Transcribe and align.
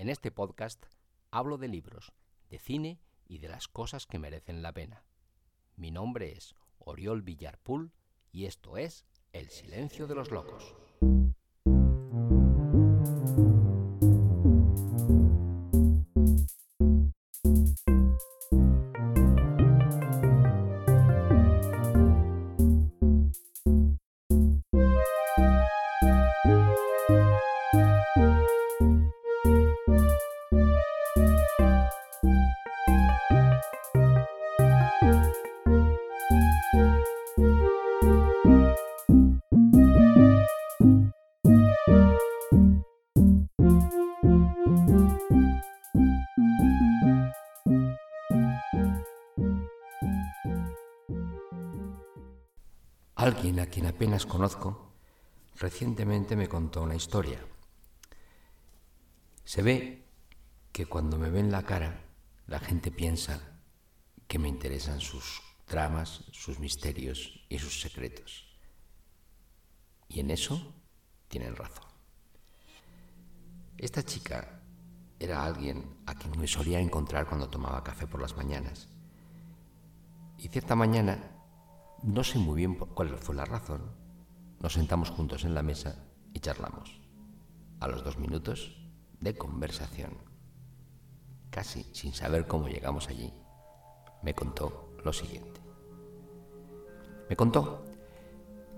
En 0.00 0.08
este 0.08 0.30
podcast 0.30 0.86
hablo 1.30 1.58
de 1.58 1.68
libros, 1.68 2.14
de 2.48 2.58
cine 2.58 3.02
y 3.28 3.36
de 3.36 3.48
las 3.48 3.68
cosas 3.68 4.06
que 4.06 4.18
merecen 4.18 4.62
la 4.62 4.72
pena. 4.72 5.04
Mi 5.76 5.90
nombre 5.90 6.32
es 6.32 6.54
Oriol 6.78 7.20
Villarpool 7.20 7.92
y 8.32 8.46
esto 8.46 8.78
es 8.78 9.04
El 9.34 9.50
Silencio 9.50 10.06
de 10.06 10.14
los 10.14 10.30
Locos. 10.30 10.74
Alguien 53.20 53.60
a 53.60 53.66
quien 53.66 53.84
apenas 53.84 54.24
conozco 54.24 54.94
recientemente 55.56 56.36
me 56.36 56.48
contó 56.48 56.80
una 56.80 56.94
historia. 56.94 57.38
Se 59.44 59.60
ve 59.60 60.06
que 60.72 60.86
cuando 60.86 61.18
me 61.18 61.28
ven 61.28 61.52
la 61.52 61.62
cara, 61.62 62.02
la 62.46 62.58
gente 62.58 62.90
piensa 62.90 63.60
que 64.26 64.38
me 64.38 64.48
interesan 64.48 65.02
sus 65.02 65.42
dramas, 65.68 66.24
sus 66.32 66.58
misterios 66.58 67.44
y 67.50 67.58
sus 67.58 67.82
secretos. 67.82 68.46
Y 70.08 70.20
en 70.20 70.30
eso 70.30 70.72
tienen 71.28 71.56
razón. 71.56 71.90
Esta 73.76 74.02
chica 74.02 74.62
era 75.18 75.44
alguien 75.44 75.98
a 76.06 76.14
quien 76.14 76.40
me 76.40 76.48
solía 76.48 76.80
encontrar 76.80 77.26
cuando 77.26 77.50
tomaba 77.50 77.84
café 77.84 78.06
por 78.06 78.22
las 78.22 78.34
mañanas. 78.34 78.88
Y 80.38 80.48
cierta 80.48 80.74
mañana 80.74 81.39
no 82.02 82.24
sé 82.24 82.38
muy 82.38 82.56
bien 82.56 82.74
cuál 82.76 83.18
fue 83.18 83.34
la 83.34 83.44
razón. 83.44 83.82
Nos 84.60 84.72
sentamos 84.72 85.10
juntos 85.10 85.44
en 85.44 85.54
la 85.54 85.62
mesa 85.62 86.04
y 86.32 86.40
charlamos. 86.40 87.00
A 87.78 87.88
los 87.88 88.04
dos 88.04 88.18
minutos 88.18 88.76
de 89.20 89.36
conversación, 89.36 90.16
casi 91.50 91.84
sin 91.92 92.12
saber 92.12 92.46
cómo 92.46 92.68
llegamos 92.68 93.08
allí, 93.08 93.32
me 94.22 94.34
contó 94.34 94.94
lo 95.04 95.12
siguiente. 95.12 95.60
Me 97.28 97.36
contó 97.36 97.84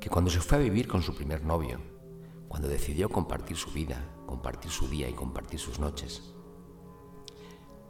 que 0.00 0.08
cuando 0.08 0.30
se 0.30 0.40
fue 0.40 0.58
a 0.58 0.60
vivir 0.60 0.88
con 0.88 1.02
su 1.02 1.14
primer 1.14 1.44
novio, 1.44 1.80
cuando 2.48 2.68
decidió 2.68 3.08
compartir 3.08 3.56
su 3.56 3.70
vida, 3.70 4.04
compartir 4.26 4.70
su 4.70 4.88
día 4.88 5.08
y 5.08 5.14
compartir 5.14 5.58
sus 5.58 5.78
noches, 5.78 6.34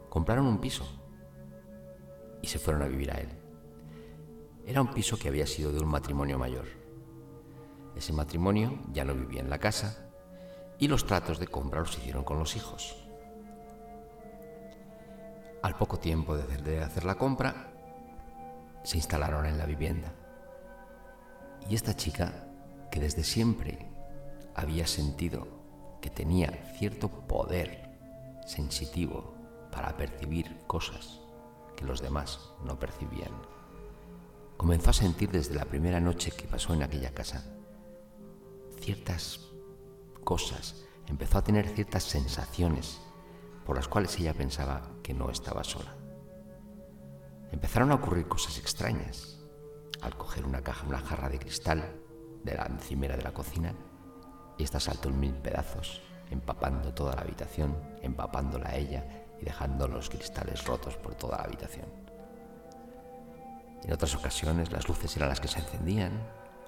compraron 0.09 0.45
un 0.45 0.59
piso 0.59 0.85
y 2.41 2.47
se 2.47 2.59
fueron 2.59 2.83
a 2.83 2.87
vivir 2.87 3.11
a 3.11 3.19
él. 3.19 3.42
Era 4.65 4.81
un 4.81 4.93
piso 4.93 5.17
que 5.17 5.27
había 5.27 5.45
sido 5.45 5.71
de 5.71 5.79
un 5.79 5.89
matrimonio 5.89 6.39
mayor. 6.39 6.65
Ese 7.95 8.13
matrimonio 8.13 8.79
ya 8.91 9.03
no 9.03 9.13
vivía 9.13 9.41
en 9.41 9.49
la 9.49 9.59
casa 9.59 10.09
y 10.79 10.87
los 10.87 11.05
tratos 11.05 11.39
de 11.39 11.47
compra 11.47 11.81
los 11.81 11.97
hicieron 11.97 12.23
con 12.23 12.39
los 12.39 12.55
hijos. 12.55 12.95
Al 15.61 15.75
poco 15.75 15.99
tiempo 15.99 16.35
de 16.35 16.81
hacer 16.81 17.05
la 17.05 17.15
compra, 17.15 17.73
se 18.83 18.97
instalaron 18.97 19.45
en 19.45 19.57
la 19.57 19.65
vivienda. 19.65 20.13
Y 21.69 21.75
esta 21.75 21.95
chica, 21.95 22.47
que 22.91 22.99
desde 22.99 23.23
siempre 23.23 23.89
había 24.55 24.85
sentido 24.87 25.47
que 26.01 26.09
tenía 26.09 26.51
cierto 26.77 27.09
poder 27.09 27.89
sensitivo 28.45 29.33
para 29.71 29.95
percibir 29.95 30.59
cosas 30.67 31.21
que 31.77 31.85
los 31.85 32.01
demás 32.01 32.51
no 32.63 32.77
percibían, 32.77 33.31
comenzó 34.63 34.91
a 34.91 34.93
sentir 34.93 35.29
desde 35.29 35.55
la 35.55 35.65
primera 35.65 35.99
noche 35.99 36.31
que 36.31 36.47
pasó 36.47 36.73
en 36.73 36.83
aquella 36.83 37.13
casa 37.13 37.43
ciertas 38.79 39.41
cosas, 40.23 40.85
empezó 41.05 41.39
a 41.39 41.43
tener 41.43 41.67
ciertas 41.67 42.05
sensaciones 42.05 43.01
por 43.65 43.75
las 43.75 43.89
cuales 43.89 44.17
ella 44.17 44.33
pensaba 44.33 44.89
que 45.03 45.13
no 45.13 45.29
estaba 45.29 45.65
sola. 45.65 45.93
Empezaron 47.51 47.91
a 47.91 47.95
ocurrir 47.95 48.25
cosas 48.29 48.57
extrañas. 48.57 49.37
Al 50.01 50.15
coger 50.15 50.45
una 50.45 50.61
caja, 50.61 50.87
una 50.87 50.99
jarra 50.99 51.27
de 51.27 51.39
cristal 51.39 51.99
de 52.45 52.55
la 52.55 52.65
encimera 52.65 53.17
de 53.17 53.23
la 53.23 53.33
cocina, 53.33 53.75
esta 54.57 54.79
saltó 54.79 55.09
en 55.09 55.19
mil 55.19 55.33
pedazos, 55.33 56.01
empapando 56.29 56.93
toda 56.93 57.15
la 57.17 57.23
habitación, 57.23 57.77
empapándola 58.01 58.69
a 58.69 58.77
ella 58.77 59.25
y 59.41 59.43
dejando 59.43 59.89
los 59.89 60.09
cristales 60.09 60.63
rotos 60.63 60.95
por 60.95 61.15
toda 61.15 61.39
la 61.39 61.43
habitación. 61.43 62.02
En 63.83 63.91
otras 63.93 64.15
ocasiones 64.15 64.71
las 64.71 64.87
luces 64.87 65.15
eran 65.17 65.29
las 65.29 65.41
que 65.41 65.47
se 65.47 65.59
encendían 65.59 66.11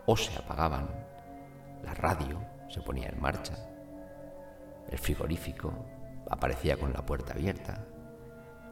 o 0.06 0.18
se 0.18 0.38
apagaban. 0.38 0.90
La 1.84 1.94
radio 1.94 2.42
se 2.70 2.82
ponía 2.82 3.10
en 3.10 3.22
marcha. 3.22 3.56
El 4.90 5.00
frigorífico 5.00 5.74
aparecía 6.30 6.78
con 6.78 6.92
la 6.92 7.06
puerta 7.06 7.34
abierta. 7.34 7.86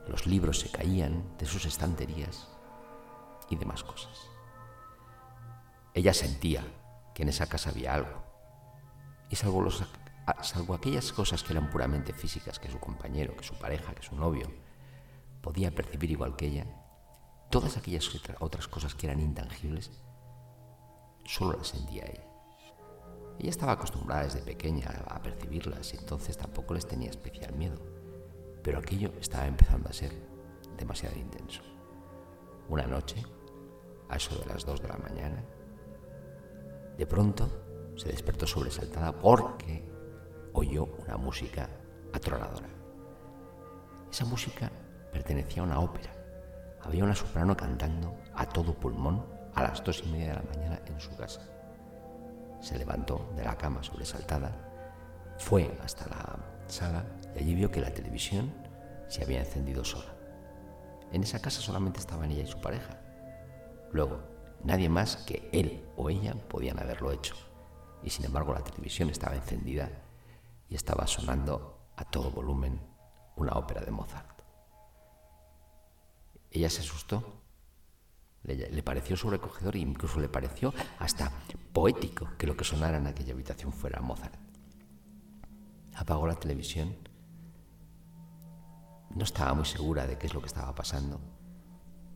Los 0.08 0.28
libros 0.28 0.60
se 0.60 0.70
caían 0.70 1.38
de 1.38 1.46
sus 1.46 1.66
estanterías 1.66 2.50
y 3.50 3.56
demás 3.56 3.84
cosas. 3.84 4.28
Ella 5.94 6.14
sentía 6.14 6.66
que 7.14 7.24
en 7.24 7.30
esa 7.30 7.48
casa 7.48 7.70
había 7.70 7.94
algo. 7.94 8.24
Y 9.30 9.36
salvo, 9.36 9.66
salvo 10.42 10.74
aquellas 10.74 11.14
cosas 11.14 11.44
que 11.44 11.54
eran 11.54 11.70
puramente 11.70 12.14
físicas, 12.14 12.60
que 12.60 12.70
su 12.70 12.80
compañero, 12.80 13.38
que 13.38 13.44
su 13.44 13.56
pareja, 13.56 13.94
que 13.94 14.04
su 14.04 14.16
novio, 14.16 14.52
podía 15.42 15.72
percibir 15.72 16.12
igual 16.12 16.36
que 16.36 16.48
ella, 16.48 16.83
todas 17.54 17.78
aquellas 17.78 18.10
otras 18.40 18.68
cosas 18.68 18.96
que 18.96 19.06
eran 19.06 19.20
intangibles, 19.20 19.92
solo 21.24 21.56
las 21.56 21.68
sentía 21.68 22.04
ella. 22.04 22.28
Ella 23.38 23.50
estaba 23.52 23.74
acostumbrada 23.74 24.24
desde 24.24 24.42
pequeña 24.42 24.90
a 25.08 25.22
percibirlas 25.22 25.94
y 25.94 25.98
entonces 25.98 26.36
tampoco 26.36 26.74
les 26.74 26.88
tenía 26.88 27.12
especial 27.12 27.54
miedo, 27.54 27.78
pero 28.64 28.80
aquello 28.80 29.14
estaba 29.22 29.46
empezando 29.46 29.88
a 29.88 29.94
ser 29.94 30.12
demasiado 30.80 31.16
intenso. 31.16 31.62
Una 32.70 32.88
noche, 32.88 33.24
a 34.10 34.16
eso 34.16 34.36
de 34.36 34.48
las 34.48 34.66
dos 34.66 34.82
de 34.82 34.88
la 34.88 34.98
mañana, 34.98 35.46
de 36.98 37.06
pronto 37.06 37.94
se 37.98 38.10
despertó 38.10 38.48
sobresaltada 38.48 39.12
porque 39.20 39.88
oyó 40.54 40.86
una 40.86 41.18
música 41.18 41.70
atronadora. 42.14 42.70
Esa 44.12 44.26
música 44.26 44.72
pertenecía 45.12 45.62
a 45.62 45.66
una 45.68 45.80
ópera 45.80 46.23
había 46.84 47.04
una 47.04 47.16
soprano 47.16 47.56
cantando 47.56 48.16
a 48.36 48.46
todo 48.48 48.74
pulmón 48.74 49.26
a 49.56 49.64
las 49.64 49.84
dos 49.84 50.04
y 50.06 50.10
media 50.10 50.30
de 50.30 50.36
la 50.36 50.44
mañana 50.44 50.80
en 50.86 51.00
su 51.00 51.16
casa. 51.16 51.42
Se 52.60 52.78
levantó 52.78 53.32
de 53.36 53.44
la 53.44 53.58
cama 53.58 53.84
sobresaltada, 53.84 54.52
fue 55.38 55.78
hasta 55.84 56.08
la 56.08 56.40
sala 56.68 57.06
y 57.36 57.40
allí 57.40 57.56
vio 57.56 57.72
que 57.72 57.82
la 57.82 57.94
televisión 57.94 58.54
se 59.08 59.24
había 59.24 59.40
encendido 59.40 59.84
sola. 59.84 60.14
En 61.12 61.24
esa 61.24 61.40
casa 61.40 61.62
solamente 61.62 62.00
estaban 62.00 62.32
ella 62.32 62.44
y 62.44 62.48
su 62.48 62.60
pareja. 62.60 63.00
Luego, 63.92 64.20
nadie 64.64 64.90
más 64.90 65.18
que 65.18 65.50
él 65.52 65.86
o 65.96 66.10
ella 66.10 66.34
podían 66.50 66.80
haberlo 66.80 67.12
hecho. 67.12 67.36
Y 68.02 68.10
sin 68.10 68.26
embargo 68.26 68.54
la 68.54 68.64
televisión 68.64 69.10
estaba 69.10 69.36
encendida 69.36 69.90
y 70.68 70.76
estaba 70.76 71.06
sonando 71.08 71.88
a 71.96 72.06
todo 72.06 72.32
volumen 72.32 72.80
una 73.36 73.54
ópera 73.54 73.82
de 73.82 73.92
Mozart. 73.92 74.33
Ella 76.54 76.70
se 76.70 76.82
asustó. 76.82 77.42
Le, 78.44 78.84
pareció 78.84 79.18
sobrecogedor 79.18 79.76
e 79.76 79.80
incluso 79.80 80.20
le 80.20 80.30
pareció 80.30 80.74
hasta 81.00 81.32
poético 81.72 82.28
que 82.38 82.46
lo 82.46 82.56
que 82.56 82.64
sonara 82.64 82.98
en 82.98 83.08
aquella 83.08 83.34
habitación 83.34 83.74
fuera 83.74 84.02
Mozart. 84.02 84.36
Apagó 85.96 86.28
la 86.28 86.36
televisión. 86.36 86.96
No 89.16 89.24
estaba 89.24 89.54
muy 89.54 89.66
segura 89.66 90.06
de 90.06 90.18
qué 90.18 90.28
es 90.28 90.34
lo 90.34 90.42
que 90.42 90.48
estaba 90.48 90.76
pasando, 90.76 91.20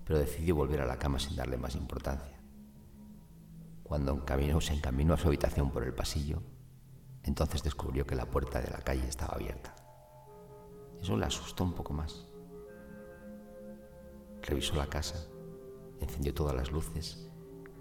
pero 0.04 0.20
decidió 0.20 0.56
volver 0.56 0.82
a 0.82 0.86
la 0.86 1.00
cama 1.00 1.18
sin 1.20 1.36
darle 1.36 1.58
más 1.58 1.76
importancia. 1.76 2.38
Cuando 3.84 4.14
encaminó, 4.14 4.60
se 4.62 4.74
encaminó 4.74 5.14
a 5.14 5.18
su 5.18 5.28
habitación 5.28 5.72
por 5.72 5.84
el 5.84 5.94
pasillo, 5.94 6.42
entonces 7.24 7.64
descubrió 7.64 8.06
que 8.06 8.16
la 8.16 8.26
puerta 8.26 8.62
de 8.62 8.70
la 8.70 8.80
calle 8.80 9.08
estaba 9.08 9.36
abierta. 9.36 9.74
Eso 11.02 11.16
le 11.16 11.26
asustó 11.26 11.64
un 11.64 11.74
poco 11.74 11.94
más. 11.94 12.27
Revisó 14.42 14.76
la 14.76 14.88
casa, 14.88 15.28
encendió 16.00 16.34
todas 16.34 16.56
las 16.56 16.72
luces 16.72 17.30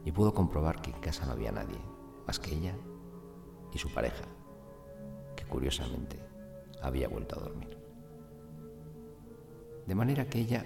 y 0.05 0.12
pudo 0.12 0.35
comprobar 0.35 0.81
que 0.81 0.91
en 0.91 1.00
casa 1.00 1.26
no 1.26 1.32
había 1.32 1.53
nadie, 1.53 1.79
más 2.26 2.38
que 2.38 2.55
ella 2.55 2.75
y 3.73 3.79
su 3.79 3.93
pareja, 3.93 4.25
que 5.35 5.44
curiosamente 5.44 6.19
había 6.82 7.08
vuelto 7.08 7.38
a 7.38 7.43
dormir. 7.43 7.76
De 9.87 9.94
manera 9.94 10.29
que 10.29 10.41
ella 10.41 10.64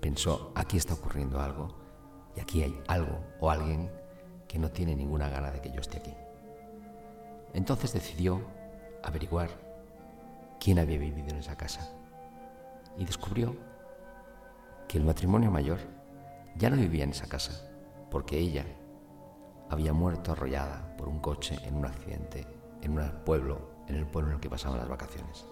pensó, 0.00 0.52
aquí 0.54 0.76
está 0.76 0.94
ocurriendo 0.94 1.40
algo 1.40 1.68
y 2.36 2.40
aquí 2.40 2.62
hay 2.62 2.80
algo 2.88 3.18
o 3.40 3.50
alguien 3.50 3.90
que 4.48 4.58
no 4.58 4.70
tiene 4.70 4.94
ninguna 4.94 5.28
gana 5.28 5.50
de 5.50 5.60
que 5.60 5.70
yo 5.70 5.80
esté 5.80 5.98
aquí. 5.98 6.14
Entonces 7.52 7.92
decidió 7.92 8.42
averiguar 9.02 9.50
quién 10.60 10.78
había 10.78 10.98
vivido 10.98 11.28
en 11.28 11.36
esa 11.36 11.56
casa 11.56 11.90
y 12.96 13.04
descubrió 13.04 13.56
el 14.96 15.04
matrimonio 15.04 15.50
mayor 15.50 15.78
ya 16.56 16.70
no 16.70 16.76
vivía 16.76 17.04
en 17.04 17.10
esa 17.10 17.28
casa 17.28 17.70
porque 18.10 18.38
ella 18.38 18.64
había 19.68 19.92
muerto 19.92 20.32
arrollada 20.32 20.96
por 20.96 21.08
un 21.08 21.18
coche 21.18 21.58
en 21.64 21.76
un 21.76 21.86
accidente 21.86 22.46
en 22.82 22.98
un 22.98 23.10
pueblo, 23.24 23.58
en 23.88 23.96
el 23.96 24.06
pueblo 24.06 24.30
en 24.30 24.36
el 24.36 24.40
que 24.40 24.50
pasaban 24.50 24.78
las 24.78 24.88
vacaciones. 24.88 25.44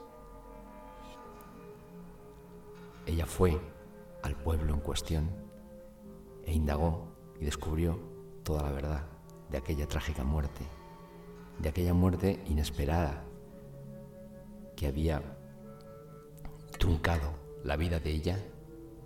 Ella 3.06 3.26
fue 3.26 3.61
al 4.23 4.35
pueblo 4.37 4.73
en 4.73 4.81
cuestión 4.81 5.29
e 6.44 6.52
indagó 6.52 7.08
y 7.41 7.44
descubrió 7.44 7.99
toda 8.43 8.62
la 8.62 8.70
verdad 8.70 9.05
de 9.50 9.58
aquella 9.58 9.87
trágica 9.87 10.25
muerte, 10.25 10.64
de 11.58 11.69
aquella 11.69 11.93
muerte 11.93 12.43
inesperada 12.46 13.25
que 14.76 14.87
había 14.87 15.23
truncado 16.79 17.32
la 17.62 17.76
vida 17.76 18.00
de 18.00 18.11
ella 18.11 18.38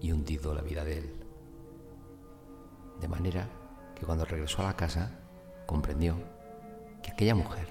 y 0.01 0.13
hundido 0.13 0.55
la 0.55 0.63
vida 0.63 0.85
de 0.85 0.99
él. 0.99 1.25
De 3.01 3.09
manera 3.09 3.49
que 3.95 4.07
cuando 4.07 4.25
regresó 4.25 4.63
a 4.63 4.67
la 4.67 4.77
casa 4.77 5.19
comprendió 5.67 6.17
que 7.03 7.13
aquella 7.13 7.35
mujer 7.35 7.69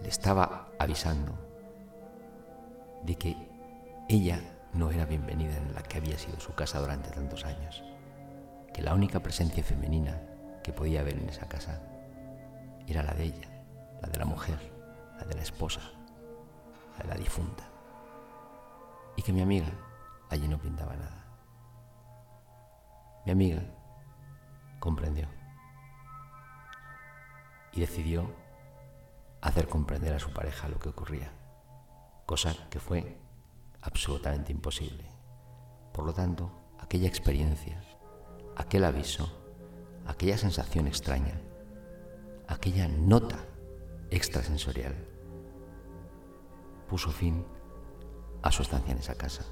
le 0.00 0.08
estaba 0.08 0.68
avisando 0.78 1.32
de 3.04 3.16
que 3.16 3.36
ella 4.08 4.40
no 4.72 4.90
era 4.90 5.06
bienvenida 5.06 5.56
en 5.56 5.74
la 5.74 5.82
que 5.82 5.98
había 5.98 6.18
sido 6.18 6.40
su 6.40 6.54
casa 6.54 6.80
durante 6.80 7.10
tantos 7.10 7.44
años, 7.44 7.82
que 8.72 8.82
la 8.82 8.94
única 8.94 9.20
presencia 9.20 9.62
femenina 9.62 10.20
que 10.62 10.72
podía 10.72 11.00
haber 11.00 11.18
en 11.18 11.28
esa 11.28 11.48
casa 11.48 11.82
era 12.86 13.02
la 13.02 13.14
de 13.14 13.24
ella, 13.24 13.48
la 14.00 14.08
de 14.08 14.18
la 14.18 14.24
mujer, 14.24 14.58
la 15.18 15.24
de 15.24 15.34
la 15.34 15.42
esposa, 15.42 15.80
la 16.96 17.04
de 17.04 17.08
la 17.10 17.16
difunta, 17.16 17.64
y 19.16 19.22
que 19.22 19.32
mi 19.32 19.42
amiga 19.42 19.68
allí 20.32 20.48
no 20.48 20.58
pintaba 20.58 20.96
nada. 20.96 21.26
Mi 23.26 23.32
amiga 23.32 23.62
comprendió 24.80 25.28
y 27.72 27.80
decidió 27.80 28.34
hacer 29.42 29.68
comprender 29.68 30.14
a 30.14 30.18
su 30.18 30.32
pareja 30.32 30.68
lo 30.68 30.78
que 30.78 30.88
ocurría, 30.88 31.30
cosa 32.24 32.54
que 32.70 32.80
fue 32.80 33.18
absolutamente 33.82 34.52
imposible. 34.52 35.04
Por 35.92 36.06
lo 36.06 36.14
tanto, 36.14 36.50
aquella 36.78 37.08
experiencia, 37.08 37.82
aquel 38.56 38.84
aviso, 38.84 39.30
aquella 40.06 40.38
sensación 40.38 40.86
extraña, 40.86 41.40
aquella 42.48 42.88
nota 42.88 43.38
extrasensorial, 44.10 44.94
puso 46.88 47.10
fin 47.10 47.44
a 48.42 48.50
su 48.50 48.62
estancia 48.62 48.92
en 48.92 48.98
esa 48.98 49.14
casa 49.14 49.44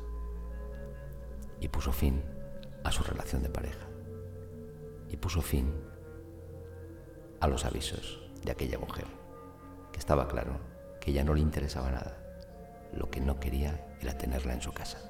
y 1.60 1.68
puso 1.68 1.92
fin 1.92 2.22
a 2.84 2.92
su 2.92 3.02
relación 3.02 3.42
de 3.42 3.50
pareja 3.50 3.86
y 5.08 5.16
puso 5.16 5.42
fin 5.42 5.72
a 7.40 7.48
los 7.48 7.64
avisos 7.64 8.20
de 8.44 8.52
aquella 8.52 8.78
mujer, 8.78 9.06
que 9.92 9.98
estaba 9.98 10.28
claro 10.28 10.58
que 11.00 11.12
ya 11.12 11.24
no 11.24 11.34
le 11.34 11.40
interesaba 11.40 11.90
nada. 11.90 12.16
Lo 12.92 13.10
que 13.10 13.20
no 13.20 13.40
quería 13.40 13.86
era 14.00 14.16
tenerla 14.16 14.52
en 14.52 14.60
su 14.60 14.72
casa. 14.72 15.09